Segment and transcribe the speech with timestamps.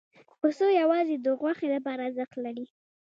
[0.39, 2.65] پسه یوازې د غوښې لپاره ارزښت لري.